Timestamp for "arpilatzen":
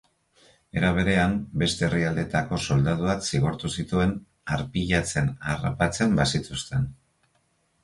4.57-5.31